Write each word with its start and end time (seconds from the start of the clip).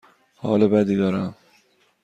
حال 0.35 0.67
بدی 0.67 0.95
دارم. 0.95 1.35